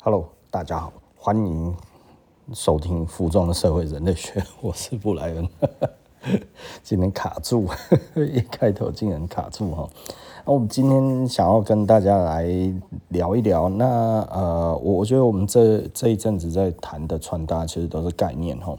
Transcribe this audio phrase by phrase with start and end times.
[0.00, 1.74] Hello，大家好，欢迎
[2.52, 5.48] 收听《服装的社会人类学》， 我是布莱恩。
[6.84, 7.66] 今天卡住，
[8.14, 9.88] 一开头竟然卡住哈。
[10.46, 12.46] 那我们今天想要跟大家来
[13.08, 18.78] 聊一聊，那呃，我我觉得我们这这一阵子在谈的穿搭，其实都是概念哈。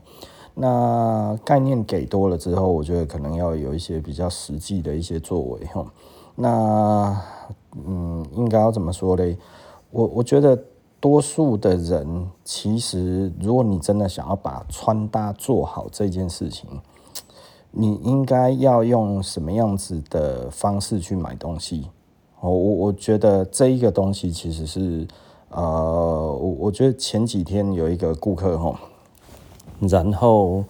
[0.55, 5.85] 那概念给多了之后，我觉得可能要有一些比较实际的一些作为哈。
[6.35, 7.21] 那
[7.85, 9.37] 嗯，应该要怎么说嘞？
[9.91, 10.57] 我我觉得。
[10.99, 16.69] 多数的人，其实如果你真的想要把穿搭做好这件事情，
[17.71, 21.87] 你应该要用什么样子的方式去买东西？
[22.41, 25.07] 我我我觉得这一个东西其实是，
[25.49, 28.75] 呃，我我觉得前几天有一个顾客吼，
[29.79, 30.63] 然后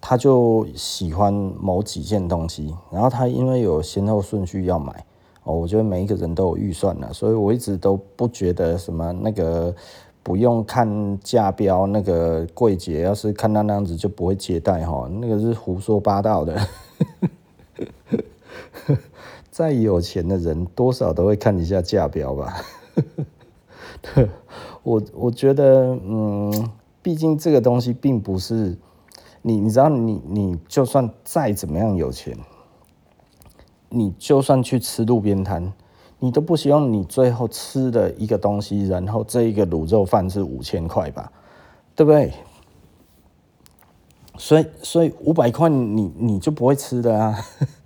[0.00, 5.04] 他就喜欢某几件东西，然后他因为有先后顺序要买。
[5.50, 9.74] 我觉得每一个人都有预算了，所以我一直都不觉得什么那个
[10.22, 16.60] 不用看价标，那个柜姐要是看到那样子就不会接待哈，那个是胡说八道的。
[19.50, 22.62] 再有钱的人多少都会看一下价标吧。
[24.82, 26.70] 我我觉得，嗯，
[27.02, 28.78] 毕竟这个东西并不是
[29.42, 32.36] 你，你知道，你你就算再怎么样有钱。
[33.90, 35.72] 你就算去吃路边摊，
[36.20, 41.30] 你都不希望你最后吃的一个东西，然后这一个卤肉饭是五千块吧，
[41.96, 42.32] 对不对？
[44.38, 47.36] 所以，所以五百块你你就不会吃的啊。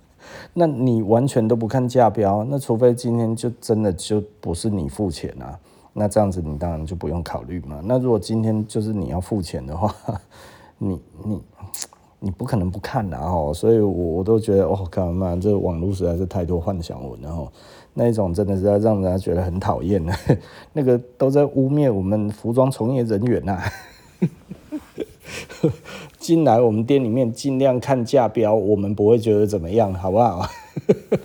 [0.53, 5.59] 那你完全都不看价标，那除非今天就真的就不是你付钱啊，
[5.91, 7.81] 那这样子你当然就不用考虑嘛。
[7.83, 9.93] 那如果今天就是你要付钱的话，
[10.77, 11.41] 你 你。
[12.19, 17.51] 你不可能不看的哦，所以我我都觉得哦，干嘛这网络实在是太多幻想文了哈，
[17.93, 20.13] 那一种真的是要让人家觉得很讨厌的，
[20.73, 23.59] 那个都在污蔑我们服装从业人员呐。
[26.17, 30.47] 进来我们店里面尽量看价标，我们不会觉得怎么样，好不好？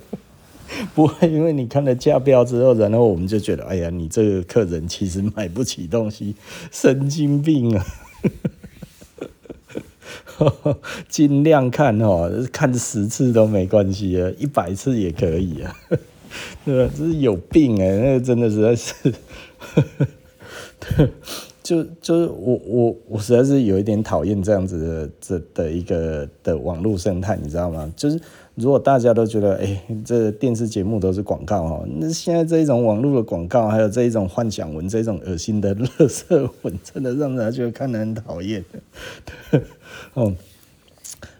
[0.94, 6.34] 不会因为你看了价标之后，然后我们就觉得，哎呀，你这个客人其实买不起东西，
[6.70, 7.84] 神经病啊！
[11.08, 15.76] 尽量看哦，看十次都没关系啊，一百次也可以啊，
[16.64, 16.92] 对吧？
[16.96, 18.94] 这是有病哎，那真的实在是，
[21.62, 27.92] 就就是我我我实在是有一点讨厌这样子的这的一个的网络生态，你知道吗？
[27.94, 28.20] 就是
[28.60, 38.62] 如果大家都觉得哎，这电视节目都是广告哦，那现在这一种网络的广告，还有这一种幻想文，这种恶心的垃圾文，真的让人觉得看得很讨厌。
[40.12, 40.34] 哦，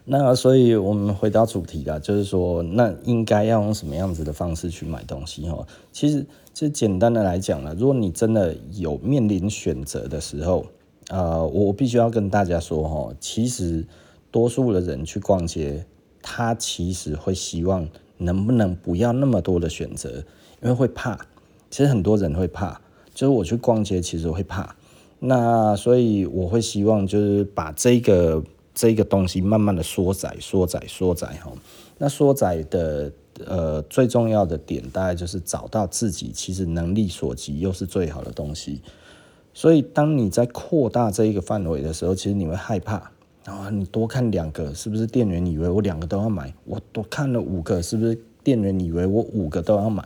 [0.05, 5.47] 那所以我们回到主题啦，就是说，那应该要用什么样子的方式去买东西？
[5.47, 10.65] 哈，其实，就简单的来讲呢，如果你真的有面临选择的时候，
[11.09, 13.85] 呃，我必须要跟大家说，哈，其实
[14.31, 15.85] 多数的人去逛街，
[16.21, 17.87] 他其实会希望
[18.17, 20.09] 能不能不要那么多的选择，
[20.61, 21.17] 因为会怕。
[21.69, 22.81] 其实很多人会怕，
[23.13, 24.75] 就是我去逛街，其实会怕。
[25.19, 28.43] 那所以我会希望就是把这个
[28.73, 31.51] 这个东西慢慢的缩窄、缩窄、缩窄哈。
[31.97, 33.11] 那缩窄的
[33.45, 38.81] 呃最重要的点，大概就是找到自己其实能力所及又是最好的东西。
[39.53, 43.11] 所以当你在扩大这一个范围的时候，其实你会害怕
[43.45, 46.53] 啊，你多看两个，是不是店员以为我两个都要买？
[46.65, 50.03] 我多看了五个，是不是店员以为我五个都要买？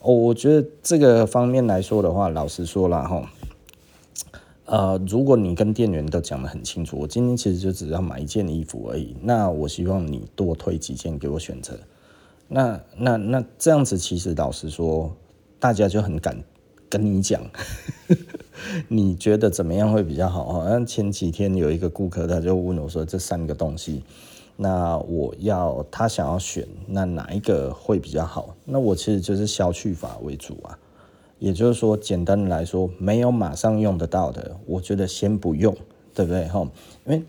[0.00, 3.30] 哦，我觉得这个方面来说的话，老实说了哈。
[4.66, 11.78] 呃，如果你跟店员都讲得很清楚，我今天其实就只要买一件衣服而已，那我希望你多推几件给我选择。
[12.48, 15.14] 那那那这样子，其实老实说，
[15.58, 16.36] 大家就很敢
[16.88, 17.42] 跟你讲，
[18.88, 20.52] 你觉得怎么样会比较好？
[20.52, 24.02] 好像前几天有一个顾客，他就问我说：“这三个东西，
[24.56, 30.78] 那我要他想要选，那哪一个会比较好？”那我其实就是消去法为主啊。
[31.38, 35.76] 也就是说，简单的来说，没有马上用得到的，我觉得先不用，
[36.14, 36.46] 对不对？
[36.46, 36.60] 哈，
[37.04, 37.20] 因为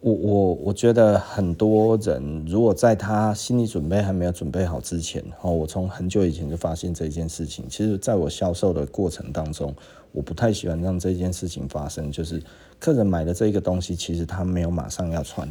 [0.00, 7.66] 我我我觉得很多人如果在他心理准备还没有准备好之前，哈，我从很久以前就发现这件事情。
[7.68, 9.74] 其实，在我销售的过程当中，
[10.12, 12.42] 我不太喜欢让这件事情发生，就是
[12.78, 15.48] 客人买的这个东西，其实他没有马上要穿，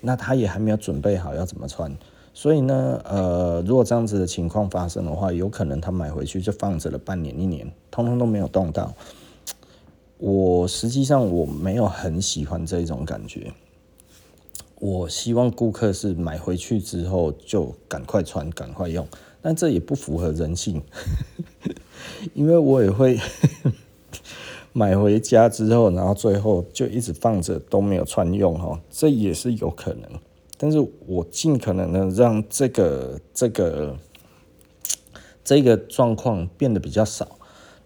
[0.00, 1.92] 那他也还没有准备好要怎么穿。
[2.34, 8.94] 所以呢，呃，如果这样子的情况发生的话，有可能他买回去就放着了半年、一年，通通都没有动到。
[10.18, 13.52] 我实际上我没有很喜欢这种感觉。
[14.78, 19.06] 我希望顾客是买回去之后就赶快穿、赶快用，
[19.40, 20.82] 但这也不符合人性，
[22.34, 23.20] 因为我也会，
[24.72, 30.08] 买回家之后，然后最后就一直放着都没有穿用哈，这也是有可能。
[30.56, 33.96] 但是我尽可能的让这个这个
[35.44, 37.38] 这个状况变得比较少。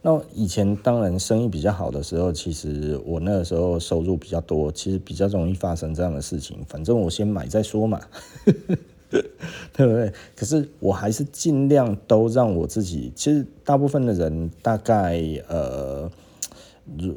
[0.02, 6.58] 那以前当然生意比较好的时候，其实我那个时候收入比较多，其实比较容易发生这样的事情。
[6.68, 8.00] 反正我先买再说嘛，
[9.10, 10.12] 对不对？
[10.36, 13.10] 可是我还是尽量都让我自己。
[13.16, 16.08] 其实大部分的人大概呃，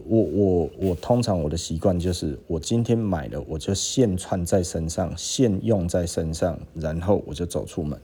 [0.07, 7.99] 我我我通常我的习惯就是，我今天买了我就现穿在身上，现用在身上，然后我就走出门。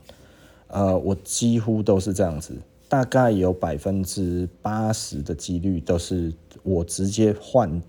[0.68, 2.54] 呃，我几乎都是这样子。
[2.88, 6.32] 大概有百分之八十的几率都是
[6.62, 7.82] 我直接换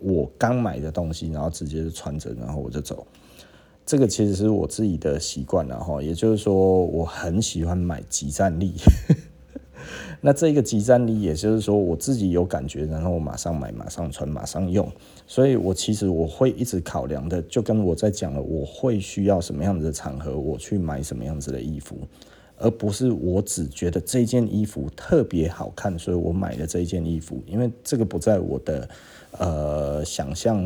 [0.00, 3.06] 我刚买的东西，然后直接就穿着，然后我就走。
[3.86, 8.74] 这个其实是我自己的习惯，然后也就是说，我很喜欢买即战力。
[10.20, 14.90] 那这个即战力，也就是说我自己有感觉，然后我马上买，马上穿，马上用。
[15.26, 21.96] 所以我其实我会一直考量的，就跟我在讲了，我会需要什么样子的场合，我去买什么样子的衣服。
[22.62, 27.42] 而不是我只觉得这件衣服特别好看，所以我买了这件衣服。
[27.46, 28.86] 因为这个不在我的
[29.38, 30.62] 呃想象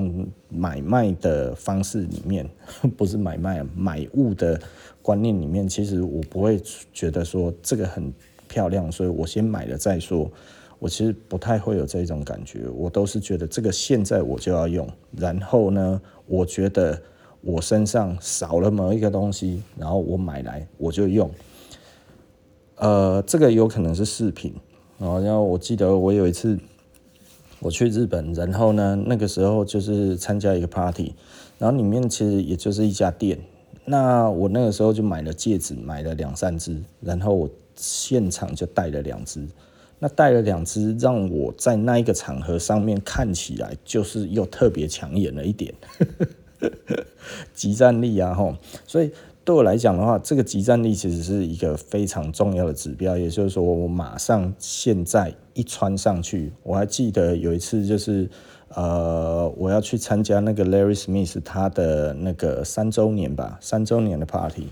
[0.49, 2.51] 买卖的方式里面，
[2.99, 4.61] 不是买卖买物的
[5.03, 6.61] 观念里面，其实我不会
[6.93, 8.13] 觉得说这个很
[8.55, 10.31] 漂亮，所以我先买了再说。
[10.79, 14.87] 我其实不太会有这种感觉，我都是觉得这个现在我就要用。
[15.17, 17.01] 然后呢，我觉得
[17.41, 21.29] 我身上少了某一个东西，然后我买来我就用。
[22.77, 24.55] 呃，这个有可能是饰品，
[24.99, 26.59] 然后我记得我有一次
[27.61, 31.15] 我去日本，然后呢，那个时候就是参加一个 party，
[31.59, 33.39] 然后里面其实也就是一家店，
[33.87, 39.47] 那我那个时候就买了戒指，买了两三只，然后我现场就带了两只，
[39.99, 45.75] 那带了两只，让我在那一个场合上面看起来就是又特别抢眼了一点，
[47.55, 48.57] 即战力啊吼，
[48.87, 49.11] 所以。
[49.47, 53.15] 对我来讲的话，这个即战力其实是一个非常重要的指标。
[53.15, 58.27] 也就是说，我马上现在一穿上去，我还记得有一次就是，
[58.71, 64.69] 呃，我要去参加那个 Larry Smith 他的那个三周年吧，三周年的 party。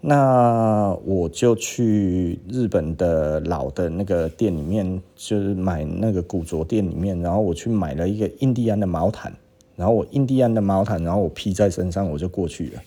[0.00, 9.32] 那我就去日本的老的那个店里面，就是买那个古着店里面，然后我去买了一个印第安的毛毯，
[9.74, 12.82] 然后我印第安的毛毯，然后我披在身上，我就过去了。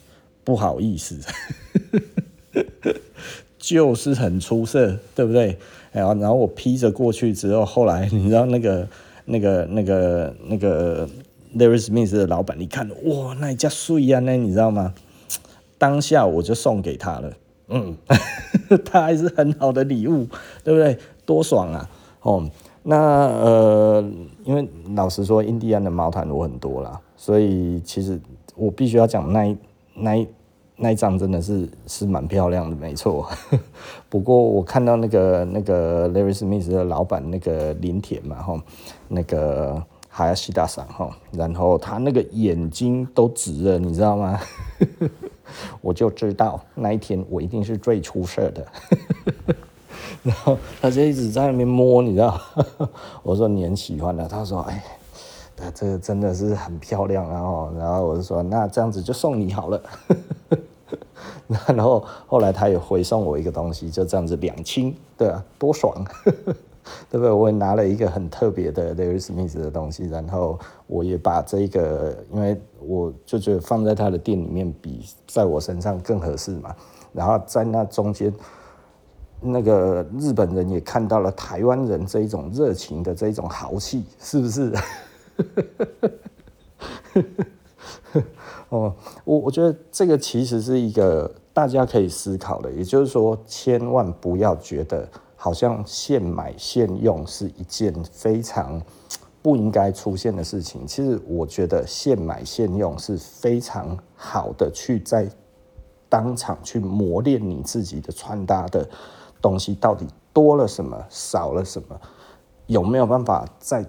[0.46, 1.20] 不好意思，
[3.58, 5.58] 就是很出色，对不对？
[5.92, 8.88] 然后，然后我披着过去之后，后来你知道那个、
[9.26, 11.08] 那个、那个、那个
[11.58, 14.94] Larry Smith 的老板，你看，哇，那一家碎啊，那你知道吗？
[15.80, 17.34] 当下我就送给他了，
[17.70, 17.98] 嗯，
[18.86, 20.28] 他还是很好的礼物，
[20.64, 20.96] 对不对？
[21.26, 21.90] 多爽啊！
[22.22, 22.48] 哦，
[22.84, 24.04] 那呃，
[24.44, 28.20] 因为老实说，印第安的毛毯我很多啦，所以其实
[28.56, 29.58] 我必须要讲那一
[29.96, 30.28] 那一。
[30.82, 33.28] 那一张真的是是蛮漂亮的，没错。
[34.08, 38.64] 不过我看到那个那个 Larry Smith 的老板那个林田嘛，哈，
[39.10, 44.40] 那个哈亚西大伞哈，然后他那个眼睛都直了，你知道吗？
[45.82, 48.68] 我就知道那一天我一定是最出色的。
[50.22, 52.40] 然后他就一直在那边摸，你知道？
[53.24, 54.84] 我说你很喜欢的，他说哎，
[55.74, 59.82] 这个真的是很漂亮，然后然后我就说那这样子就送你好了。
[61.66, 66.06] 然后后来他也回送我一个东西，就这样子两清，对啊，多爽，
[67.10, 67.32] 对不对？
[67.32, 76.76] 我也拿了一个很特别的 Larry Smith 的东西，然后我也把这个，因为我就觉得放在他的店里面比在我身上更合适嘛。
[77.14, 78.34] 然后在那中间，
[79.42, 84.74] 那个日本人也看到了台湾人这一种热情的这一种豪气，是不是？
[88.70, 88.94] 哦，
[89.24, 95.10] 我我觉得这个其实是一个大家可以思考的，也就是说，千万不要觉得
[95.42, 98.82] 好像现买现用是一件非常
[99.42, 100.86] 不应该出现的事情。
[100.86, 105.30] 其实我觉得现买现用是非常好的，去在
[106.10, 108.86] 当场去磨练你自己的穿搭的
[109.42, 111.98] 东西到底多了什么，少了什么，
[112.68, 113.86] 有没有办法在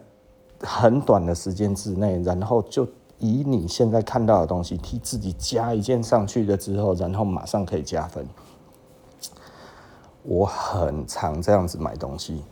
[0.60, 2.86] 很短的时间之内，然后就。
[3.22, 8.26] 以你现在看到的东西，替自己加一件上去了之后，然后马上可以加分。
[10.22, 12.42] 我很常这样子买东西，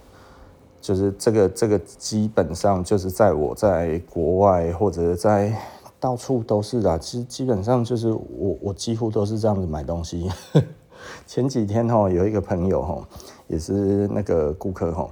[0.81, 5.53] 就是这个这个基本上就是在我在国外或者在
[6.01, 10.31] 到处都是的，其实基本上就是我我几乎都是这样子买东西。
[11.27, 13.05] 前几天哦有一个朋友哦
[13.47, 15.11] 也是那个顾客哦。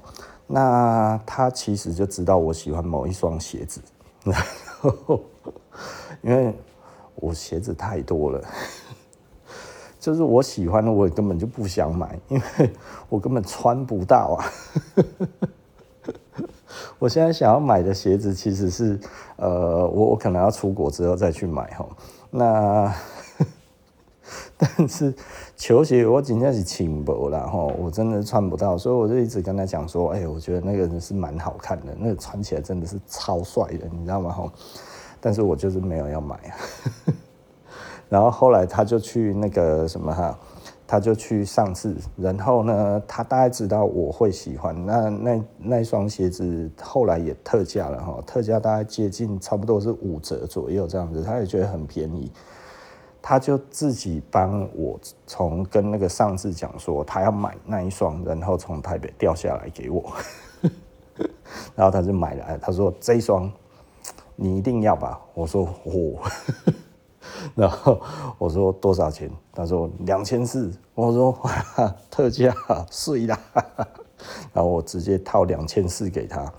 [0.48, 3.80] 那他其实就知道我喜欢某一双鞋子，
[4.22, 4.40] 然
[4.80, 5.20] 后
[6.22, 6.54] 因为
[7.16, 8.40] 我鞋子太多了，
[10.06, 12.70] 就是我喜欢的我根本就不想买，因为
[13.08, 14.46] 我根本穿不到啊。
[17.00, 19.00] 我现在想要买的鞋子其实是，
[19.34, 21.84] 呃，我我可能要出国之后再去买哈。
[22.30, 22.94] 那
[24.56, 25.12] 但是
[25.56, 34.30] 球鞋我今天是轻薄了哈，我真的穿不到，所以我就一直跟他讲说，哎、我觉得那个人是蛮好看的，那个穿起来真的是超帅的，你知道吗？
[34.30, 34.52] 哈，
[35.20, 36.54] 但是我就是没有要买啊。
[38.08, 40.38] 然后后来他就去那个什么哈。
[40.88, 52.30] 他就去上市，然后呢，他大概知道我会喜欢，那那那双鞋子后来也特价了哈，特价大概接近差不多是五折左右这样子，他也觉得很便宜，
[53.20, 54.96] 他就自己帮我
[55.26, 60.12] 从跟那个上市讲说他要买那一双，然后从台北掉下来给我，
[61.74, 63.50] 然后他就买来，他说这一双
[64.36, 66.22] 你一定要吧，我说我。
[67.54, 68.00] 然后
[68.38, 69.30] 我说多少钱？
[69.52, 70.72] 他说两千四。
[70.94, 72.54] 我说哇，特价
[72.90, 73.38] 碎啦！
[74.54, 76.50] 然后我直接掏两千四给他，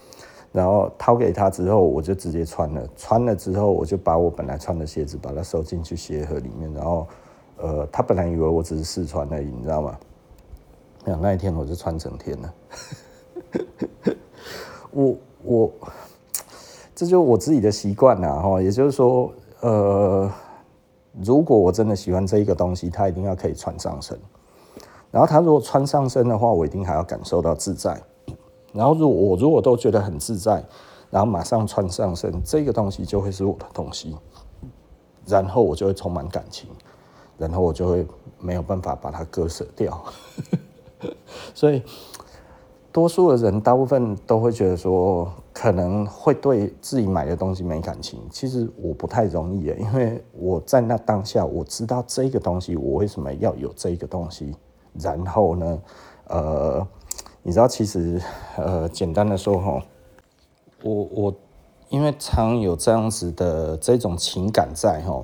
[0.51, 2.88] 然后掏给他之后，我就直接穿了。
[2.95, 6.71] 穿了之后，我就把我本来穿的鞋子把它收进去鞋盒里面。
[6.71, 7.07] 然后，
[7.57, 9.97] 呃，他本来以为我只是试穿而已，你知道吗？
[11.03, 12.53] 那那一天我就穿整天了。
[14.91, 15.71] 我我
[16.93, 20.31] 这就是我自己的习惯呐，哈，也就是说，呃。
[21.24, 24.17] 如果我真的喜欢这一个东西，它一定要可以穿上身。
[25.09, 28.01] 然后它如果穿上身的话，我一定还要感受到自在。
[28.74, 30.63] 然后如果我如果都觉得很自在，
[31.09, 34.15] 然后马上穿上身，这个东西就会是我的东西。
[35.25, 36.69] 然后我就会充满感情，
[37.38, 38.05] 然后我就会
[38.39, 40.03] 没有办法把它割舍掉。
[41.53, 41.81] 所以。
[42.98, 48.20] 多数的人，大部分都会觉得说，可能会对自己买的东西没感情。
[48.32, 54.56] 其实我不太容易，因为我在那当下，我知道这个东西，我为什么要有这个东西。
[55.00, 55.80] 然后呢，
[56.25, 56.88] 呃，
[57.44, 58.20] 你知道，其实，
[58.56, 59.80] 呃，简单的说哈，
[60.82, 61.36] 我我
[61.89, 65.24] 因为常有这样子的这种情感在哈。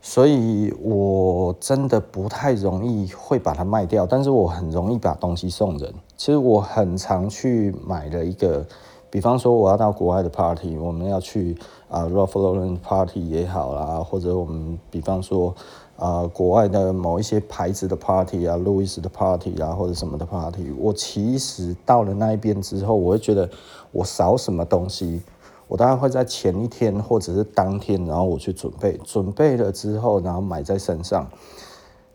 [0.00, 5.92] 所以，我真的不太容易会把它卖掉，但是我很容易把东西送人。
[6.18, 8.66] 其实我很常去买的一个，
[9.08, 11.56] 比方说我要到国外的 party，我们要去
[11.88, 15.54] 啊 Ralph Lauren party 也好啦，或者我们比方说
[15.96, 23.48] 啊国外的某一些牌子的 party 啊，Louis 的 party 啊，或者什么的 party，我其实到了那一边之后，我会觉得
[23.92, 25.22] 我少什么东西。
[25.68, 31.28] 我当然会在前一天或者是当天，然后我去准备，准备了之后，然后买在身上，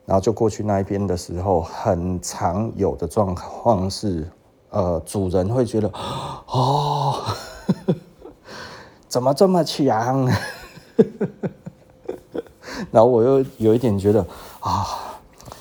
[0.06, 4.30] 然后就过去那一边的时候，很常有的状况是，
[4.70, 5.88] 呃，主人会觉得，
[6.48, 7.22] 哦，
[9.08, 10.30] 怎么这么强？
[12.92, 14.26] 然后我又有一点觉得，
[14.60, 14.86] 啊，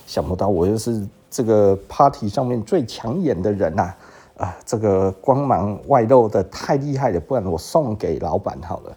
[0.07, 3.95] 想不到我又是这个 party 上面最抢眼的人呐。
[4.39, 8.97] 啊，这个光芒外露的太厉害了，不然我送给老板好了。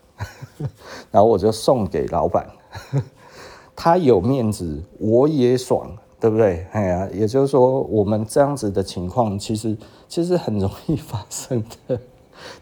[1.12, 2.50] 然后我就送给老板，
[3.76, 6.66] 他有面子，我也爽，对不对？
[6.72, 9.78] 哎呀，也就是说，我们这样子的情况，其实
[10.08, 12.00] 其实很容易发生的。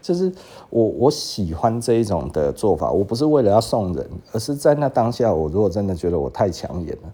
[0.00, 0.32] 就是
[0.70, 7.12] 我我喜欢这一种的做法，我不是为了要送人，而是在那当下，我如果真的觉得我太抢眼了，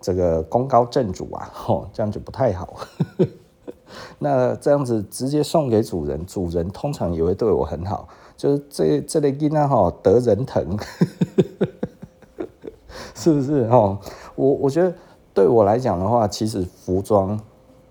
[0.00, 2.76] 这个功高震主啊，吼，这样就不太好。
[4.18, 10.78] 那这样子直接送给主人，主人通常也会对我很好，就是这这类囡仔吼得人疼，
[13.14, 13.98] 是不是哦？
[14.34, 14.92] 我我觉得
[15.34, 17.38] 对我来讲的话，其实服装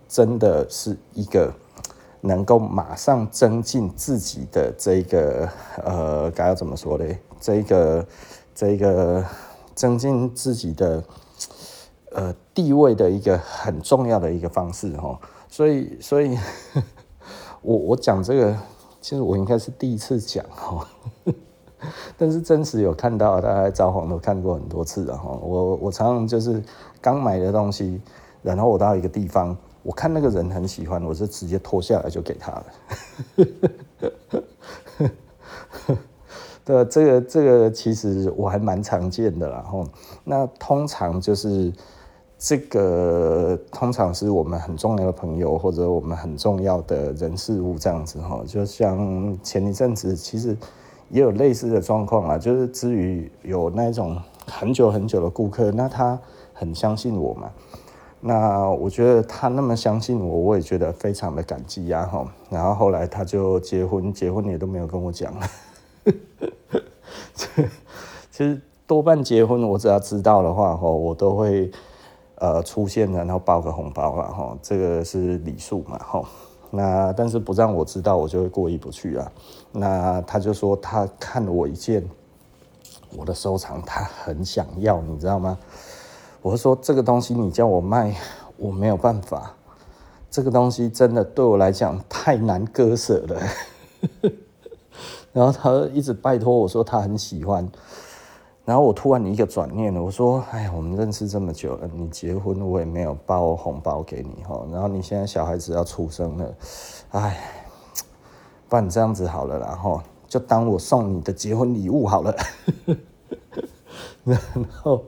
[0.07, 1.53] 真的是一个
[2.21, 5.49] 能够马上增进自己的这个
[5.83, 7.17] 呃，该要怎么说嘞？
[7.39, 8.05] 这个
[8.53, 9.23] 这个
[9.75, 11.03] 增进自己的
[12.11, 15.17] 呃地位的一个很重要的一个方式哈。
[15.47, 16.37] 所以，所以，
[17.61, 18.57] 我我讲这个，
[19.01, 20.87] 其实我应该是第一次讲哈，
[22.17, 25.29] 但是真实有看到，大概札幌都看过很多次了哈。
[25.41, 26.63] 我我常常就是
[27.01, 28.01] 刚买的东西，
[28.41, 32.65] 然后我到一个地方，我看那个人很喜欢，我就直接脱下来就给他了。
[36.65, 39.83] 对，这个这个其实我还蛮常见的啦哈。
[40.23, 41.73] 那通常就是。
[42.41, 48.41] 这个通常是我们很重要的朋友，或者我们很重要的人事物这样子哈。
[48.47, 50.55] 就像前一阵子，其实
[51.09, 52.37] 也有类似的状况啊。
[52.37, 56.19] 就是至于有那种很久很久的顾客，那他
[56.53, 57.51] 很相信我嘛，
[58.21, 62.25] 那我觉得他那么相信我，我也觉得非常的感激呀哈。
[62.49, 65.33] 然后后来他就结婚，结婚也都没有跟我讲。
[68.31, 71.69] 其实多半结婚，我只要知道的话，哈，我都会
[72.35, 74.57] 呃出现，然后包个红包了哈。
[74.61, 76.23] 这个是礼数嘛，哈。
[76.71, 79.31] 那但是不让我知道，我就会过意不去啊。
[79.71, 82.07] 那他就说他看了我一件
[83.15, 85.57] 我的收藏，他很想要，你知道吗？
[86.41, 88.15] 我说这个东西你叫我卖，
[88.57, 89.55] 我没有办法。
[90.31, 93.41] 这个东西真的对我来讲太难割舍了。
[95.33, 97.67] 然后他一直拜托我说他很喜欢。
[98.69, 104.63] 然后我突然一个转念了，我说：“哎，我们认识这么久了，你结婚我也没有包红包给你哈。
[104.71, 106.55] 然后你现在小孩子要出生了，
[107.09, 107.65] 哎，
[108.67, 112.35] 不然这样子好了，然后就当我送你的结婚礼物好了。
[114.23, 114.39] ”然
[114.83, 115.03] 后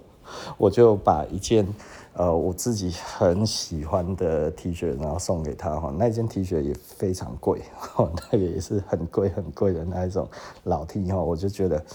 [0.58, 1.68] 我就把一件
[2.14, 5.94] 呃我自己很喜欢的 T 恤，然后送给他哈。
[5.96, 7.62] 那件 T 恤也非常贵，
[8.32, 10.28] 那个也是很贵很贵的那一种
[10.64, 11.22] 老 T 哈。
[11.22, 11.86] 我就觉得，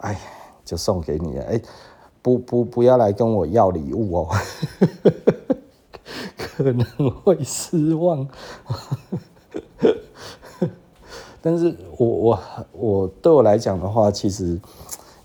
[0.00, 0.20] 哎。
[0.66, 1.62] 就送给你了，哎、
[2.20, 4.28] 不不不要来跟我要礼物哦，
[6.36, 6.84] 可能
[7.22, 8.28] 会失望。
[11.40, 12.38] 但是我我
[12.72, 14.58] 我对我来讲的话，其实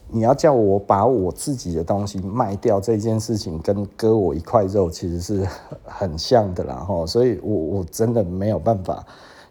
[0.07, 5.47] 你要叫我把我自己的东西卖掉这件事情，跟割我一块肉其实是
[5.83, 9.03] 很像的啦哈，所以我我真的没有办法。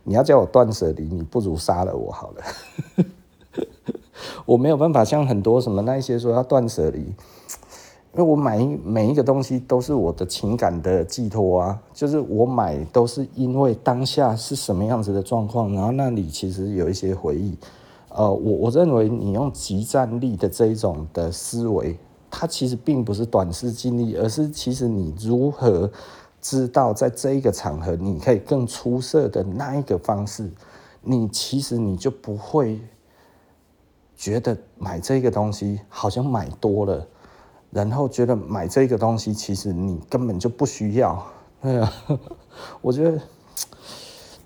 [0.04, 2.42] 你要叫我断舍离，你不如杀了我好了。
[4.46, 7.14] 我没有办法像很多什么那一些说要断舍离，因
[8.14, 17.56] 为我买每一个东西都是我的情感的寄托啊，就是我买都是因为当下是什么样子的状况，然后那里其实有一些回忆。
[18.08, 21.96] 呃，我我认为你用即战力的这一种的思维，
[22.28, 25.88] 它其实并不是短视近利，而是其实你如何
[26.40, 30.50] 知道在这一个场合你可以更出色的那一个方式，
[31.02, 32.80] 你其实你就不会。
[34.20, 37.06] 觉得买这个东西好像买多了，
[37.70, 41.26] 然后觉得买这个东西其实你根本就不需要。
[41.62, 41.90] 哎呀，
[42.82, 43.18] 我觉得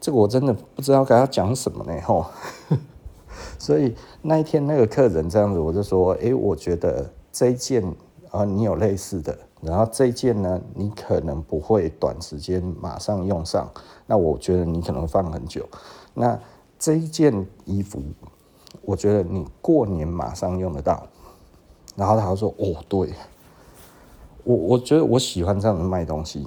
[0.00, 2.24] 这个我真的不知道该要讲什么呢吼。
[3.58, 7.82] 所以那一天那个客人这样子，我就说，诶，我觉得这一件
[8.30, 13.68] 啊，你有类似的，然后这一件呢，你可能不会短时间马上用上，
[14.06, 15.68] 那我觉得你可能放很久。
[16.14, 16.38] 那
[16.78, 18.00] 这一件衣服。
[18.86, 21.06] 我觉得你过年马上用得到，
[21.96, 23.12] 然后他就说：“哦，对，
[24.44, 26.46] 我我觉得我喜欢这样子卖东西，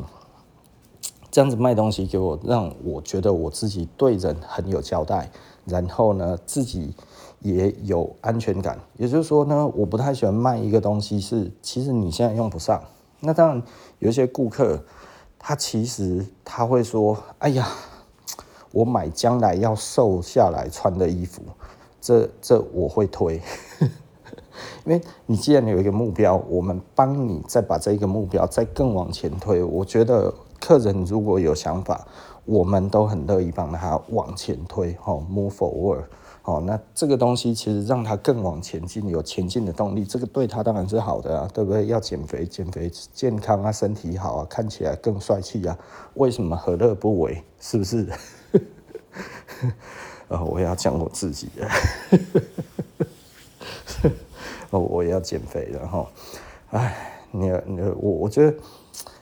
[1.32, 5.30] 这样子卖东西给我，让我觉得我自己对人很有交代，
[5.66, 6.94] 然后呢，自己
[7.40, 8.80] 也有安全感。
[8.98, 12.82] 也就是说呢，我不太喜欢卖一个东西是其实你现在用不上。
[13.20, 13.64] 那当然
[14.00, 14.84] 有一些顾客，
[15.40, 17.68] 他其实他会说：‘哎呀，
[18.72, 21.42] 我买将来要瘦下来穿的衣服。’
[22.08, 23.42] 这这我会推，
[24.86, 29.62] 因为你既然有一个目标，我们帮你再把这一个目标再更往前推。
[29.62, 32.08] 我觉得客人如果有想法，
[32.46, 34.96] 我们都很乐意帮他往前推。
[35.04, 36.06] 哦，move forward。
[36.44, 41.88] 哦，那这个东西其实让他更往前进，有前进的动力，这个对他当然是好的啊，对不对？
[41.88, 45.78] 要减肥，减肥健康啊，身体好啊，看起来更帅气啊，
[46.14, 47.44] 为什么何乐不为？
[47.60, 48.08] 是不是？
[50.30, 51.50] 呃，我也要讲我自己，
[54.72, 56.06] 哦，我也要减肥了哈。
[56.72, 58.58] 哎，你你我我觉得，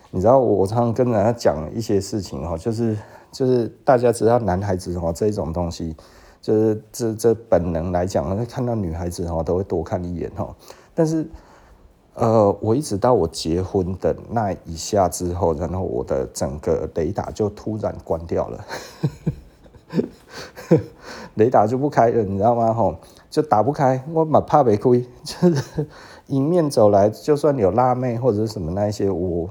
[0.09, 2.97] 你知道我常常跟人家讲一些事情哈，就是
[3.31, 5.95] 就是大家知道男孩子哈这种东西，
[6.41, 10.55] 就是这这本能来讲，看到女孩子哈都会多看一眼哈。
[10.95, 11.27] 但是
[12.15, 18.65] 呃，我一直到我结婚的那一下之后，然后我的整个雷达就突然关掉了。
[21.35, 22.73] 雷达就不开了，你知道吗？
[22.73, 22.95] 吼，
[23.29, 24.03] 就打不开。
[24.13, 25.87] 我蛮怕被亏， 就是
[26.27, 29.49] 迎面走来，就算有辣妹或者什么那些，我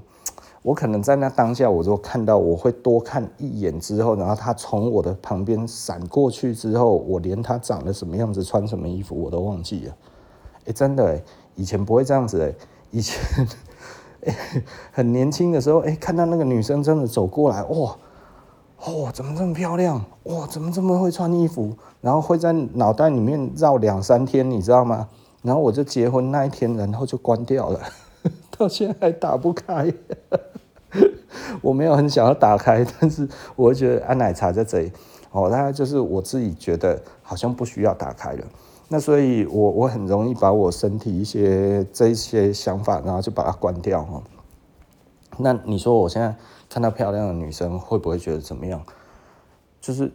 [0.62, 9.94] 我可能在那当下，我就看到，我会多看一眼之后，然后他从我的旁边闪过去之后，我连他长得什么样子、穿什么衣服我都忘记了。
[10.66, 11.20] 哎、真的、
[11.54, 12.54] 以前不会这样子、欸，
[12.90, 13.20] 以前、
[14.24, 14.34] 欸、
[14.90, 17.94] 很年轻的时候，哎、看到那个女生真的走过来，哇！
[18.86, 20.04] 哦，怎么这么漂亮？
[20.24, 21.72] 哇，怎么这么会穿衣服？
[22.02, 25.08] 然后会在脑袋里面绕两三天，你知道吗？
[25.42, 27.80] 然后我就结婚那一天，然后就关掉了，
[28.56, 29.92] 到现在还打不开。
[31.62, 34.92] 我没有很想要打开，但是我觉得安奶茶在这里，
[35.32, 38.44] 哦，大概就是我自己觉得好像不需要打开了。
[38.88, 44.06] 那所以我我很容易把我身体一些这些想法，然后就把它关掉。
[45.38, 46.34] 那你说我现在
[46.68, 48.82] 看到漂亮的女生，会不会觉得怎么样？
[49.80, 50.10] 就是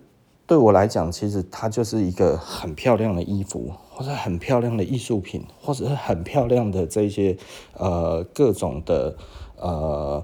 [0.48, 7.38] 对我来讲，其实它就是一个很漂亮的衣服，或者很漂亮的艺术品，或者是很漂亮的这些
[7.78, 9.16] 呃各种的
[9.58, 10.24] 呃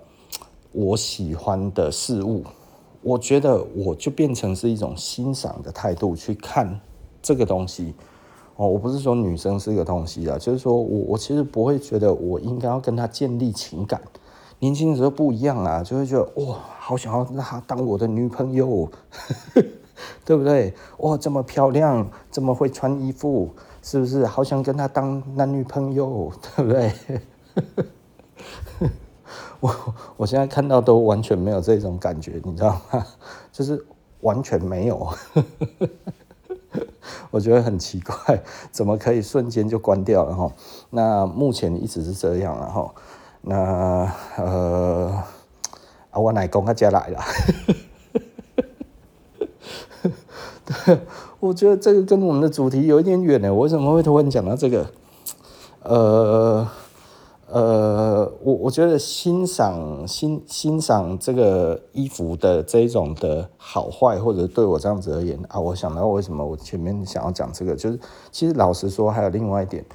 [0.71, 2.43] 我喜欢的事物。
[3.01, 6.79] 我觉得我就变成是一种欣赏的态度去看
[7.21, 7.93] 这个东西。
[8.55, 14.01] 哦，我不是说女生是一个东西啊，就是说我我其实不会觉得我应该要跟她建立情感。
[14.65, 18.89] 年轻的时候不一样啊，就会觉得哇，好想要让她当我的女朋友，
[20.25, 20.73] 对不对？
[20.97, 23.51] 哇，这么漂亮，这么会穿衣服，
[23.83, 24.25] 是不是？
[24.25, 26.91] 好想跟她当男女朋友，对不对？
[29.61, 33.05] 我我现在看到都完全没有这种感觉，你知道吗？
[33.53, 33.85] 就是
[34.21, 35.07] 完全没有。
[37.29, 40.51] 我觉得很奇怪，怎么可以瞬间就关掉了哈？
[40.89, 42.91] 那目前一直是这样了哈。
[43.47, 45.23] 那呃，
[46.09, 47.19] 啊，我奶公他家来了。
[50.65, 50.99] 对，
[51.39, 53.53] 我觉得这个跟我们的主题有一点远呢。
[53.53, 54.87] 我为什么会突然讲到这个？
[55.83, 56.67] 呃。
[57.47, 67.99] 呃，我我觉得欣赏欣欣赏这个衣服的这一种的好坏，或者对我这样子而言啊，我想到为什么我前面想要讲这个，就是
[68.31, 69.85] 其实老实说，还有另外一点，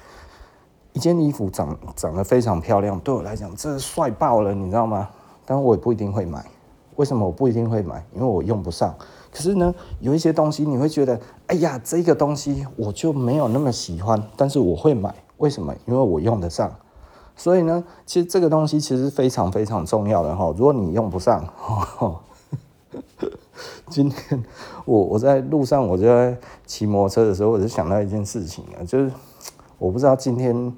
[0.93, 5.09] 一件衣服长长得非常漂亮，对我来讲，这帅爆了，你知道吗？
[5.45, 6.45] 但我也不一定会买。
[6.97, 8.05] 为什么我不一定会买？
[8.13, 8.93] 因为我用不上。
[9.31, 15.13] 可是呢，有一些东西你会觉得，哎呀，这个东西我就没有那么喜欢，但是我会买。
[15.37, 15.73] 为什么？
[15.85, 16.71] 因为我用得上。
[17.35, 20.53] 所以呢，其实这个东西其实非常非常重要的哈。
[20.57, 21.43] 如果你用不上，
[23.89, 24.43] 今天
[24.85, 29.11] 我我在路上，我就在骑摩托车的时候，我就想到一件事情啊，就是
[29.81, 30.71] 我不知道今天，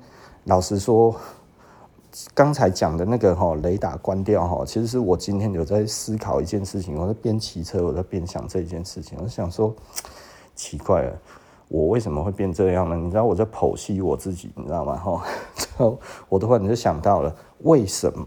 [0.46, 1.14] 老实说，
[2.34, 6.98] 刚才讲的那个哈雷达关掉哈，其实是我今天有在思考一件事情。
[6.98, 9.76] 我在边骑车，我在边想这件事情，我想说，
[10.56, 11.14] 奇怪了。
[11.68, 12.96] 我为什么会变这样呢？
[12.96, 14.96] 你知道我在剖析我自己，你知道吗？
[14.96, 15.22] 哈，
[16.30, 18.26] 我突然就想到了为什么？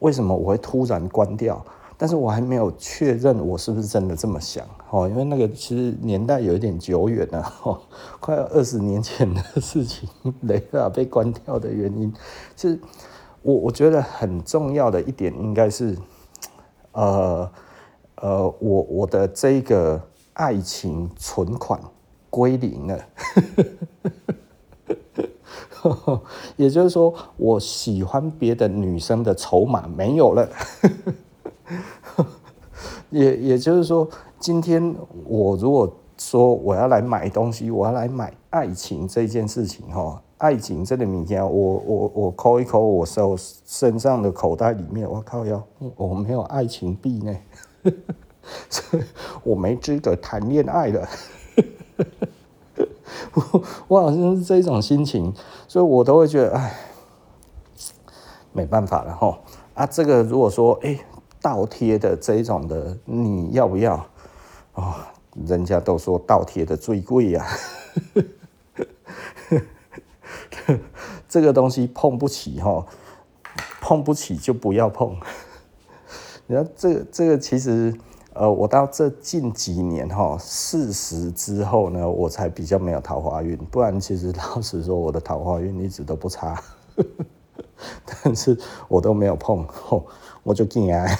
[0.00, 1.64] 为什么我会突然关掉？
[1.96, 7.80] 但是我还没有确认我是不是真的这么想，哦，因为那个其实年代有一点久远了，哦，
[8.20, 10.08] 快二十年前的事情，
[10.42, 12.12] 雷达被关掉的原因，
[12.56, 12.78] 是
[13.42, 15.98] 我我觉得很重要的一点应该是，
[16.92, 17.50] 呃
[18.16, 20.00] 呃，我我的这个
[20.34, 21.80] 爱情存款。
[22.30, 22.98] 归零了，
[26.56, 30.48] 也就是说，我喜欢别的女生的筹码没有了，
[33.10, 34.10] 也也就是说，
[34.44, 47.34] 今天我如果说我要来买东西，我要来买爱情这件事情哈，爱情这个物件，我我我抠一抠我手身上的口袋里面，我靠要我没有爱情币呢，
[48.68, 49.02] 所以
[49.42, 51.08] 我没资格谈恋爱了。
[53.32, 55.32] 我 我好像是这种心情，
[55.66, 56.80] 所以我都会觉得，哎，
[58.52, 59.38] 没办法了哈。
[59.72, 60.98] 啊，这个如果说，哎，
[61.40, 64.04] 倒贴的这一种的，你要不要？
[64.74, 64.94] 哦，
[65.46, 67.46] 人家都说倒贴的最贵呀，
[71.28, 72.86] 这个东西碰不起哈，
[73.80, 75.16] 碰不起就不要碰。
[76.46, 77.94] 你看，这个这个其实。
[78.36, 86.60] 呃，我到这近几年哈四十之后呢，我才比较没有桃花运，不然其实老实说，我的桃花运一直都不差，
[88.24, 88.58] 但是
[88.88, 89.64] 我都没有碰，
[90.42, 91.16] 我就进来，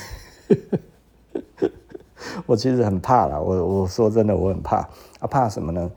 [2.46, 4.88] 我其实很怕啦，我我说真的，我很怕，
[5.20, 5.90] 啊怕什么呢？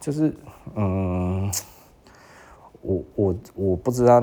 [0.00, 0.34] 就是
[0.74, 1.50] 嗯，
[2.80, 4.22] 我我我不知道。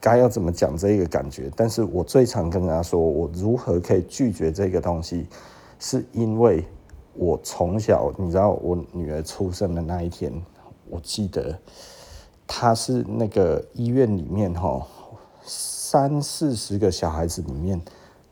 [0.00, 1.50] 该要怎么讲这个感觉？
[1.56, 5.26] 但是我最常跟人家说，我如何可以拒绝这个东西，
[5.80, 6.64] 是因为
[7.14, 10.32] 我从小，你知道，我女儿出生的那一天，
[10.88, 11.58] 我记得
[12.46, 14.86] 她是那个医院里面哈
[15.42, 17.82] 三四十个小孩子里面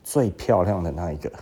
[0.04, 1.32] 最漂亮的那一个，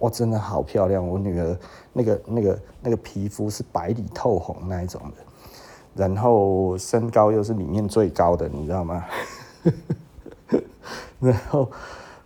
[0.00, 1.06] 哇，真的好漂亮！
[1.06, 1.56] 我女儿
[1.92, 5.22] 那个那个那个皮肤是白里透红那一种的，
[5.94, 9.04] 然后身高又是里面最高的，你知道吗？
[11.20, 11.70] 然后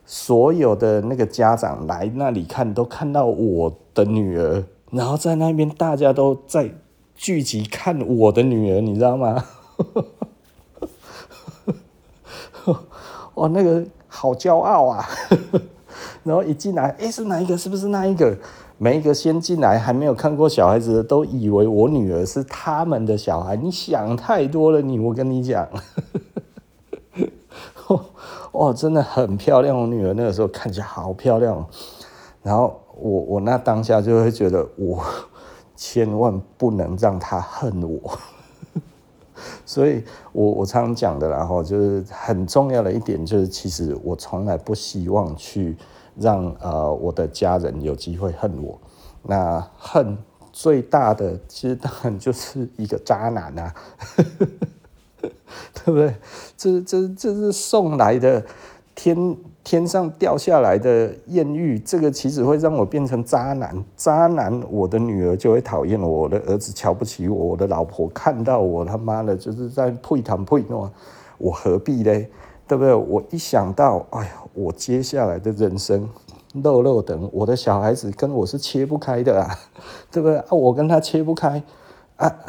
[0.06, 6.70] 所有的那个家长来那里看，都看到我的女儿，然后在那边大家都在
[7.16, 9.44] 聚集看我的女儿，你知道吗？
[13.34, 15.04] 哇， 那个好骄傲啊！
[16.24, 17.56] 然后一进来，诶，是哪一个？
[17.56, 18.37] 是不是那一个？
[18.76, 23.54] 每一个先进来还没有看过小孩子的，都以为我女儿是他们的小孩。
[23.54, 25.68] 你想太多了，你我跟你讲。
[28.50, 29.78] 哦，真的很漂亮。
[29.78, 31.64] 我女儿那个时候看起来好漂亮。
[32.42, 35.04] 然后我我那当下就会觉得，我
[35.76, 38.18] 千万不能让她恨我。
[39.66, 45.76] 所以我我常常讲的，然后就是很重要的一点，就是其实我从来不希望去
[46.16, 48.79] 让呃我的家人有机会恨我。
[49.22, 50.16] 那恨
[50.53, 53.74] 最大的，其实当然就是一个渣男啊。
[55.85, 56.14] 对不对？
[56.57, 58.42] 这这这是送来的
[58.94, 63.85] 天天上掉下来的艳遇，这个其实会让我变成渣男。
[63.96, 70.90] 渣男，我的女儿就会讨厌我，我的儿子瞧不起我，我的老婆看到我他妈的就是在配谈配诺，
[71.38, 72.31] 我何必嘞？
[72.66, 72.94] 对不对？
[72.94, 76.09] 我一想到，哎呀，我接下来的人生，
[76.53, 79.59] 肉肉等，我的小孩子跟我是切不开的啊，
[80.11, 80.38] 对不对？
[80.38, 81.62] 啊，我跟他切不开
[82.16, 82.37] 啊。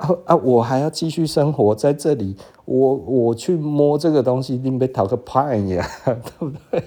[0.00, 0.36] 啊啊！
[0.36, 6.82] 我还要继续生活在这里，我我去摸这个东西，你别讨个派呀， 对不对？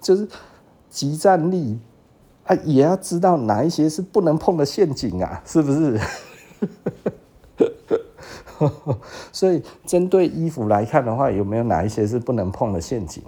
[0.00, 0.28] 就是
[0.88, 1.80] 即战力
[2.46, 6.00] 啊，也要知道哪一些是不能碰的陷阱啊，是不是？
[9.32, 13.22] 所以针对衣服来看的话，有没有哪一些是不能碰的陷阱？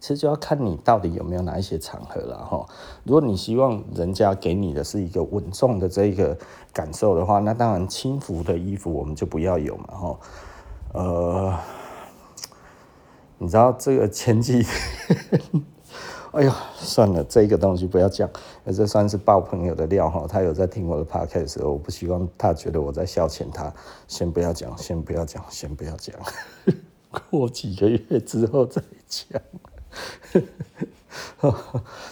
[0.00, 2.66] 其实就要看你到底有没有哪一些场合了哈。
[3.04, 6.36] 如果你希望人家给你的是一个稳重的这个
[6.72, 10.18] 感受的话，那当然轻浮的衣服我们就不要有嘛哈。
[10.94, 11.54] 呃，
[13.36, 14.64] 你知道这个前几，
[16.32, 18.30] 哎呦，算了，这个东西不要讲，
[18.64, 20.26] 这算是爆朋友的料哈。
[20.28, 23.72] 他有在听我的 podcast，我不希望他觉得我在消遣他，
[24.06, 26.14] 先不要讲，先不要讲，先不要讲，
[27.30, 29.40] 过几个月之后再讲。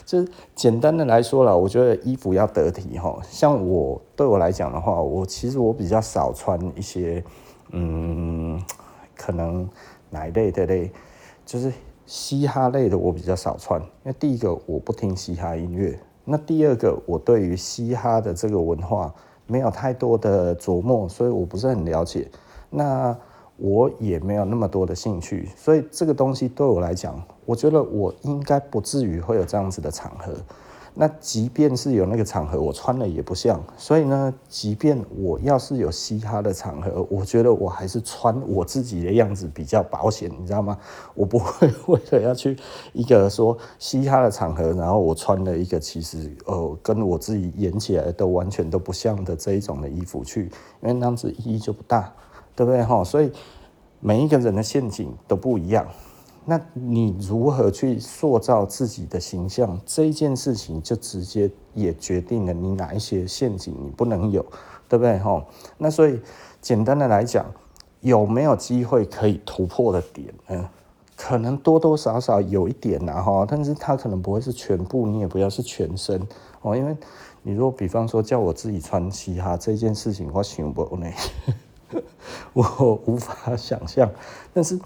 [0.04, 0.26] 就
[0.56, 3.20] 简单的来说啦，我觉得衣服要得体哈。
[3.30, 7.22] 像我对我来讲的话，我其实我比较少穿一些，
[7.70, 8.60] 嗯，
[9.16, 9.68] 可能
[10.10, 10.90] 哪一类的类，
[11.46, 11.72] 就是
[12.08, 13.78] 嘻哈类的我比较少穿。
[13.80, 19.14] 因为第一个我不听嘻哈音乐，那第二个我对于嘻哈的这个文化
[19.46, 22.26] 没有太多的琢磨，所以我不是很了解。
[22.70, 23.14] 那
[23.58, 30.32] 我也没有那么多的兴趣，所以这个东西对我来讲，我觉得我应该不至于会有这样子的场合。
[31.00, 33.62] 那即便是有那个场合，我穿了也不像。
[33.76, 40.76] 所以呢，即便我要是有嘻哈的场合，我觉得我还是穿我自己的样子比较保险，你知道吗？
[41.14, 42.56] 我不会 为了要去
[42.92, 50.46] 一个说嘻哈的场合，然后我穿了一个其实呃跟我自己演起来都完全都不像的这一种的衣服去，
[50.82, 52.12] 因为那样子意义就不大。
[52.56, 53.04] 对不对哈？
[53.04, 53.30] 所以
[54.00, 55.86] 每一个人的陷阱都不一样。
[56.50, 59.78] 那你如何去塑造自己的形象？
[59.84, 64.42] 这一件事情就直接也决定了你哪一些陷阱你不能有，
[64.88, 65.44] 对不对哈？
[65.76, 66.18] 那所以
[66.62, 67.44] 简单的来讲，
[68.00, 70.70] 有没有机会可以突破的点呢？
[71.14, 76.18] 可能多多少少有一点呐哈，但是它可能不会是全部，你也不要是全身
[76.62, 76.74] 哦。
[76.74, 76.96] 因为
[77.42, 81.06] 你如果比方说叫我自己穿嘻哈这件事情，我想不呢。
[82.54, 84.10] 我无法想象，
[84.52, 84.78] 但是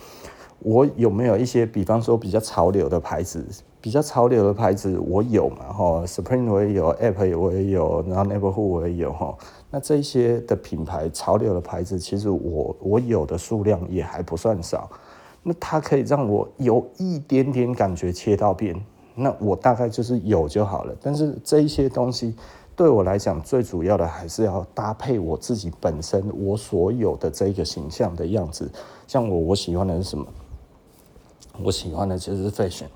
[0.64, 3.44] 我有没有一些，比方说比较潮流的牌子，
[3.80, 5.72] 比较潮流的牌子我有嘛？
[5.72, 9.36] 哈，Supreme 我也有，App 我也有，然后 Neighborhood 我也有哈。
[9.70, 14.88] 那这些的品牌潮流的牌子，其实我我有的数量也还不算少。
[15.42, 18.80] 那它可以让我有一点点感觉切到边，
[19.14, 20.94] 那我大概就是有就好了。
[21.00, 22.34] 但是这一些东西。
[22.74, 28.68] 对我来讲，最主要的还是要搭配我自己本身我所有的这个形象的样子。
[29.06, 30.26] 像我，我喜欢的是什么？
[31.60, 32.86] 我喜欢的就是 fashion，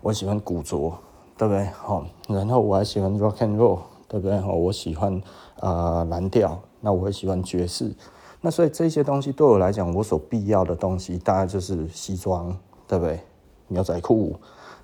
[0.00, 0.92] 我喜欢古着，
[1.36, 1.64] 对不对？
[1.66, 4.38] 好，然后我还喜欢 rock and roll，对不对？
[4.38, 5.20] 好，我喜欢
[5.60, 7.94] 啊蓝调，那我会喜欢爵士。
[8.40, 13.20] 那所以这些东西对我来讲，我所必要的东西，大概就是西装，对不对？
[13.68, 14.34] 牛仔裤，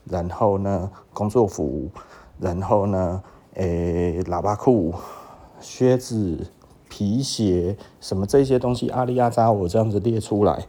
[0.04, 1.88] 然后呢，工作服，
[2.38, 3.22] 然后呢，
[3.54, 4.94] 诶、喇叭裤、
[5.60, 6.46] 靴子、
[6.88, 10.66] 皮鞋，什么这些东西，阿里阿扎，我这样子列出来，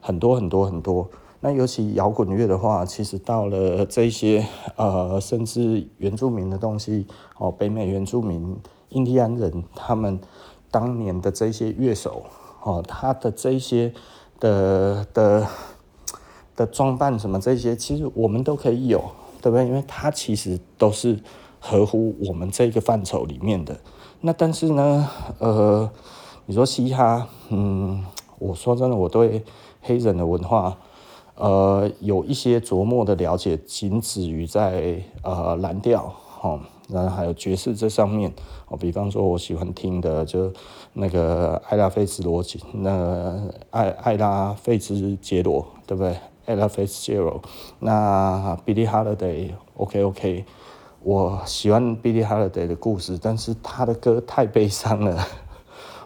[0.00, 1.08] 很多很多很多。
[1.44, 8.56] 那尤其摇滚乐的话，其实到了这些呃，甚至原住民的东西哦，北美原住民、
[8.88, 10.18] 印第安人，他们
[10.70, 12.22] 当年的这些乐手
[12.62, 13.92] 哦，他的这些
[14.40, 15.46] 的的
[16.56, 19.04] 的装扮什么这些，其实我们都可以有，
[19.42, 19.66] 对不对？
[19.66, 21.18] 因为他其实都是。
[21.66, 23.74] 合乎我们这个范畴里面的，
[24.20, 25.90] 那但是呢，呃，
[26.44, 28.04] 你说嘻哈，嗯，
[28.38, 29.42] 我说真的，我对
[29.80, 30.76] 黑人的文化，
[31.36, 38.32] 呃，有一些琢磨的了解，仅止于在呃蓝调，哦，然后还有爵士这上面，
[38.68, 40.52] 哦，比方说我喜欢听的就
[40.92, 46.16] 那个艾拉菲兹罗杰，那艾艾拉菲兹杰罗，对不对？
[46.46, 47.40] 艾拉菲兹杰罗，
[47.80, 50.44] 那 Billie Holiday，OK OK，
[51.02, 55.26] 我喜欢 Billie Holiday 的故事，但是他的歌太悲伤了。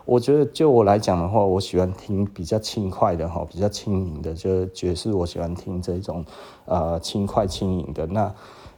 [0.08, 6.24] 我觉得就我来讲的话，我喜欢听比较轻快的哈，比较轻盈的，就是爵士，我喜欢听这种
[6.64, 8.06] 呃轻快轻盈的。
[8.06, 8.34] 那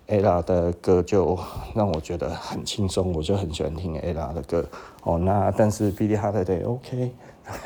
[0.09, 1.39] Ella 的歌就
[1.73, 4.69] 让我觉得很轻松，我就很喜欢听 Ella 的歌
[5.05, 5.19] 哦。
[5.19, 7.13] 那但是 Billie Holiday OK，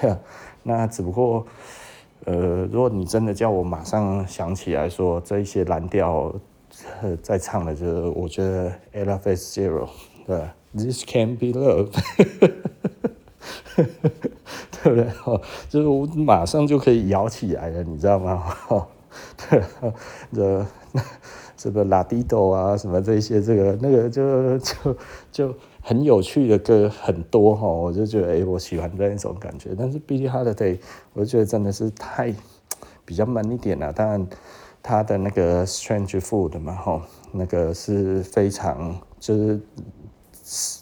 [0.63, 1.47] 那只不过
[2.27, 6.31] 呃，如果你真的叫我马上想起来说这一些蓝调
[7.23, 9.89] 在唱的，就是我觉得 Ella Fitzgerald
[10.27, 10.39] 对
[10.77, 11.89] ，This can Be Love。
[14.83, 15.07] 对不对？
[15.25, 18.45] 哦，就是我马上就可以摇起来了，你知道吗？
[18.69, 18.87] 哦，
[19.51, 19.63] 对，
[20.33, 20.67] 这
[21.57, 24.97] 这个拉蒂多啊，什么这些，这个那个就就
[25.33, 29.75] 就很有趣的歌很多哈，我就觉得哎，我喜欢这一种感觉。
[29.77, 30.79] 但是 Billie Holiday，
[31.13, 32.35] 我就觉得真的是太
[33.05, 33.93] 比较闷一点了。
[33.93, 34.27] 当然，
[34.83, 40.81] 他的那个 Strange Food 嘛，哈，那个是非常就是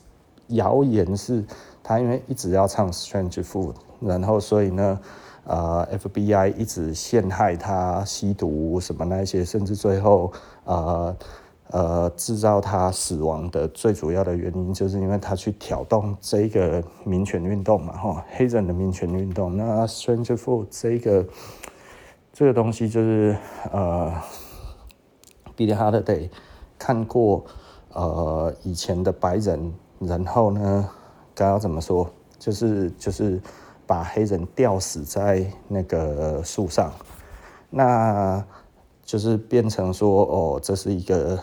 [0.48, 1.44] 谣言是。
[1.83, 5.01] 他因为一直要唱《Strange Fruit》，然后所以呢，
[5.45, 10.33] 呃，FBI 一直陷害他吸毒什么那些，甚至最后
[10.64, 11.16] 呃
[11.71, 19.57] 呃制造他死亡的最主要的原因，就是因为他去挑动这个民权运动嘛，哈，黑人的民权运动。
[19.57, 21.27] 那《Strange Fruit》这个
[22.33, 23.37] 这个东西就是
[23.73, 24.14] 呃
[25.57, 26.31] ，Billie Holiday
[26.79, 27.45] 看过
[27.92, 30.88] 呃以前的白人，然后呢。
[31.35, 32.11] 该要怎么说？
[32.38, 33.40] 就是就是
[33.87, 36.92] 把黑人吊死在那个树上，
[37.71, 38.45] 那
[39.05, 41.38] 就是变成说哦，这是一个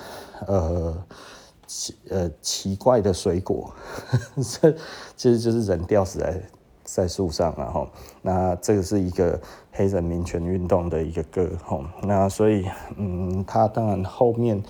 [0.45, 1.03] 呃
[1.65, 3.73] 奇呃奇怪的水果，
[4.59, 4.73] 这
[5.15, 6.41] 其实就是人吊死在
[6.83, 7.87] 在树上，然后
[8.21, 9.39] 那这个是一个
[9.71, 12.65] 黑人民权运动的一个歌，吼，那所以
[12.97, 14.61] 嗯，他当然后面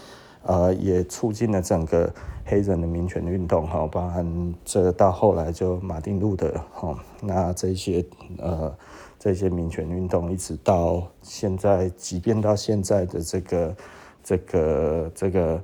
[0.43, 2.13] 呃也促进了整个。
[2.49, 8.03] 黑人的民权运动，哈，包含这到后来就马丁路德，哈，那这些
[8.39, 8.75] 呃
[9.19, 13.75] 这些民权运动，一直到现在，即便到现在的这个
[14.23, 15.63] 这个这个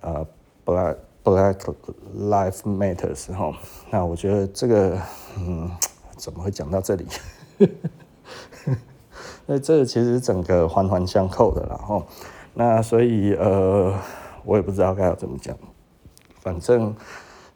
[0.00, 0.26] 呃
[0.64, 1.58] Black Black
[2.16, 3.52] Life Matters，哈，
[3.90, 4.98] 那我觉得这个
[5.36, 5.70] 嗯
[6.16, 7.06] 怎么会讲到这里？
[9.44, 12.02] 那这其实整个环环相扣的，然后
[12.54, 13.92] 那所以呃
[14.44, 15.54] 我也不知道该要怎么讲。
[16.42, 16.94] 反正，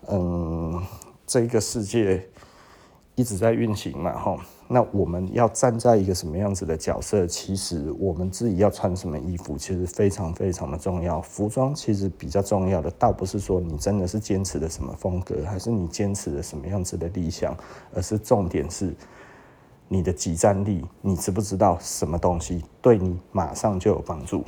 [0.08, 0.80] 嗯，
[1.26, 2.24] 这个世界
[3.16, 4.38] 一直在运行嘛，吼。
[4.68, 7.24] 那我们要站在一个什么样子的角色？
[7.24, 11.20] 其实我们自己要穿什么衣服，其实非常非常的重要。
[11.20, 17.56] 服装其实比较重要的，倒不是说你真的是坚持的什么风格，还是你坚持的什么样子的理想，
[17.94, 18.92] 而是重点是
[19.88, 20.84] 你的即战力。
[21.00, 24.44] 你知不知道什么东西对你马上就有帮助？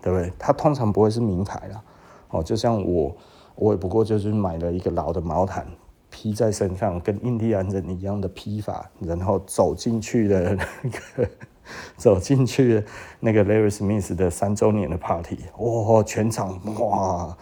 [0.00, 0.32] 对不对？
[0.38, 1.82] 它通常不会是名牌啦，
[2.30, 3.14] 哦，就像我。
[3.60, 5.66] 我也不过就是买了一个老的毛毯，
[6.10, 11.28] 披在身上，跟印第安人一样的披法，然后走进去的那个，
[11.98, 12.84] 走进去
[13.18, 17.36] 那个 Larry Smith 的三周年的 party，哇，全场哇，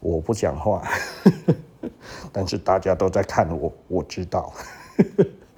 [0.00, 0.82] 我不讲话，
[2.32, 4.52] 但是大家都在看我，我知道，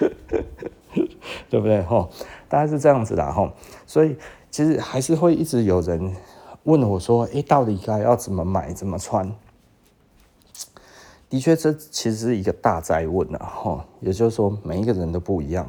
[1.49, 1.81] 对不对？
[1.85, 2.07] 哈，
[2.51, 3.51] 大概是这样子的哈，
[3.87, 4.15] 所以
[4.51, 6.15] 其实还是会一直有人
[6.65, 9.35] 问我说，诶，到底该要怎么买，怎么穿？
[11.29, 13.47] 的确，这其实是一个大哉问啊！
[13.47, 15.69] 哈，也就是说，每一个人都不一样。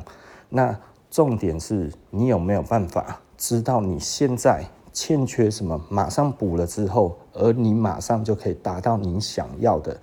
[0.50, 0.78] 那
[1.10, 10.00] 重点是你有没有办法知道你现在欠缺什么，马上补了之后，而你马上就可以达到你想要的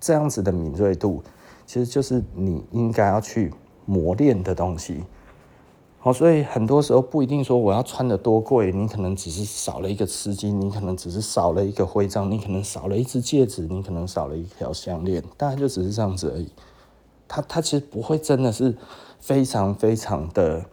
[0.00, 1.22] 这样子的敏锐度，
[1.66, 3.52] 其实就是你应该要去
[3.84, 5.04] 磨练的东西。
[6.06, 16.48] 好，所以很多时候不一定说我要穿得多贵，你可能只是少了一个丝巾，你可能只是少了一个徽章，你可能少了一只戒指，你可能少了一条项链，大概就只是这样子而已。
[17.26, 18.78] 它它其实不会真的是
[19.18, 20.64] 非常非常的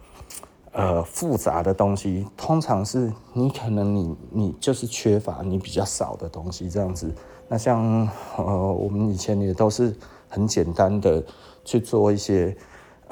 [0.72, 7.12] 呃复杂的东西，通常是你可能你你就是缺乏你比较少的东西这样子。
[7.48, 8.08] 那像
[8.38, 9.96] 呃我们以前也都是
[10.30, 11.24] 很简单的
[11.66, 12.56] 去做一些。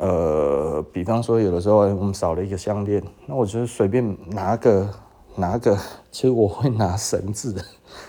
[0.02, 4.90] 呃，比方说，有的时候我们少了一个项链，那我就随便拿个
[5.36, 5.78] 拿个，
[6.10, 7.56] 其实我会拿绳子，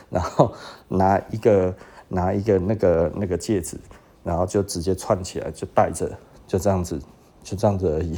[0.08, 0.50] 然后
[0.88, 1.74] 拿一个
[2.08, 3.76] 拿一个那个那个戒指，
[4.24, 6.10] 然后就直接串起来就戴着，
[6.46, 6.98] 就这样子，
[7.42, 8.16] 就这样子而已。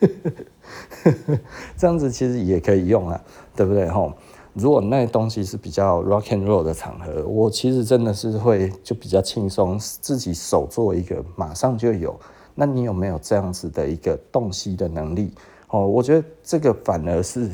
[1.78, 3.22] 这样子其实也可以用啊，
[3.54, 4.12] 对不对吼？
[4.54, 12.18] 如果那东西是比较 rock and roll 的场合，我其实真的是会就比较轻松，自己手做一个，马上就有。
[12.54, 15.32] 那你有没有这样子的一个洞悉的能力？
[15.68, 17.50] 哦，我觉得这个反而是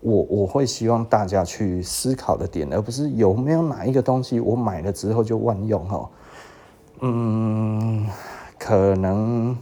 [0.00, 6.10] 我我会希望大家去思考的点，而不是有没有哪一个东西我买了之后就万用哈。
[7.00, 8.08] 嗯，
[8.58, 9.56] 可能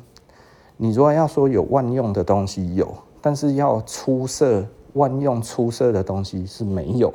[0.77, 4.65] 你如果要说有万用的东西有，但是要出色。
[4.95, 7.15] 万用出色的东西是没有，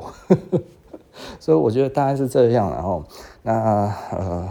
[1.41, 2.71] 所以我觉得大概是这样。
[2.71, 3.03] 然后，
[3.43, 4.49] 那呃，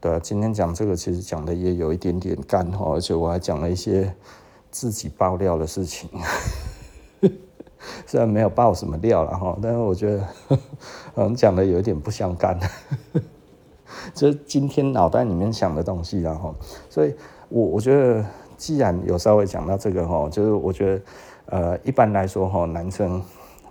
[0.00, 4.14] 对，今天讲这个其实讲的也有一点点干哈，而且我还讲了一些
[4.70, 6.08] 自己爆料的事情，
[8.06, 10.28] 虽然没有爆什么料了哈，但是我觉得
[11.16, 12.58] 嗯讲的有一点不相干，
[14.14, 16.54] 就是今天脑袋里面想的东西，然后，
[16.88, 17.14] 所以
[17.48, 18.24] 我我觉得
[18.56, 21.02] 既然有稍微讲到这个哈，就是我觉得。
[21.48, 23.22] 呃，一般来说哈，男生，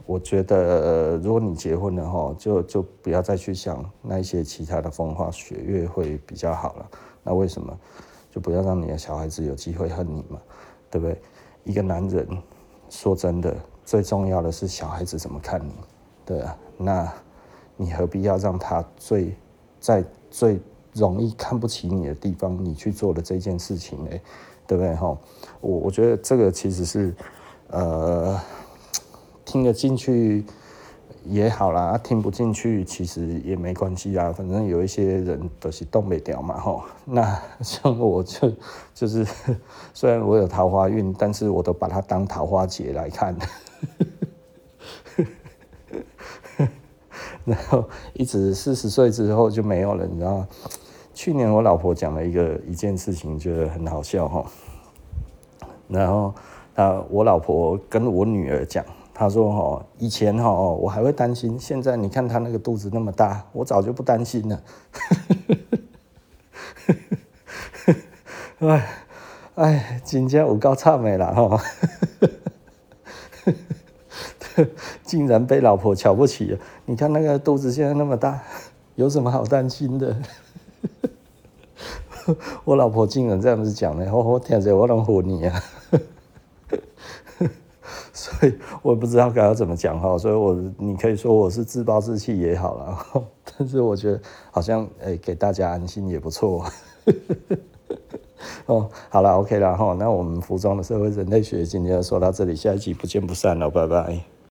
[0.06, 6.90] 我觉得，如果你结婚了哈，就就不要再去想那一些其他的风花雪月会比较好了。
[7.24, 7.76] 那为什么？
[8.32, 10.40] 就不要让你的小孩子有机会恨你嘛，
[10.92, 11.20] 对不对？
[11.64, 12.28] 一个男人，
[12.90, 15.74] 说真的，最重要的是小孩子怎么看你，
[16.26, 16.56] 对啊。
[16.78, 17.12] 那
[17.76, 19.34] 你何必要让他最
[19.80, 20.60] 在最
[20.94, 24.12] 容易看不起你的地方，你去做的这件事情呢？
[24.68, 25.18] 对不对哈？
[25.62, 27.16] 我我觉得这个其实是。
[27.70, 28.40] 呃，
[29.46, 30.44] 听得进去
[31.24, 34.32] 也好啦，听不进去其实也没关系啦。
[34.34, 36.84] 反正有一些人都是动不掉嘛，吼。
[37.06, 38.52] 那 像我就
[38.94, 39.26] 就是，
[39.94, 43.36] 虽然我有桃花运，但是我都把它当桃花劫来看。
[47.46, 50.46] 然后一直四十岁之后就没有了，你知道？
[51.14, 54.44] 去年我老婆讲了一个一件事情，觉得很好笑哈。
[55.88, 56.34] 然后。
[56.76, 58.84] 啊，我老婆跟我女儿讲，
[59.18, 64.62] 他说：“哦，以前哦，我还会担心，现在你看他那个肚子那么大，我早就不担心了。
[68.60, 68.88] ”哎，
[69.56, 71.62] 哎，真的有够惨的啦哈！
[75.04, 76.58] 竟然被老婆瞧不起。
[76.86, 78.42] 你看那个肚子现在那么大，
[78.96, 80.18] 有什么好担心的？
[82.66, 85.64] 我老婆竟然这样子讲呢，我我听着我能唬你啊！
[88.26, 93.06] 所以我也不知道该要怎么讲哈，所以我你可以说我是自暴自弃也好了，
[93.58, 94.20] 但是我觉得
[94.52, 96.66] 好像诶、给大家安心也不错。
[98.66, 104.35] 哦，好了，OK 了哈，那我们服装的社会人类学今天就说到这里，下一集不见不散了，拜拜。